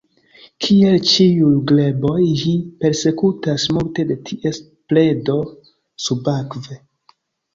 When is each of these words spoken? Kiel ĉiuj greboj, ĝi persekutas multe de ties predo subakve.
Kiel 0.65 0.93
ĉiuj 1.09 1.51
greboj, 1.71 2.15
ĝi 2.39 2.53
persekutas 2.85 3.67
multe 3.77 4.05
de 4.13 4.17
ties 4.29 4.61
predo 4.93 5.37
subakve. 6.07 6.79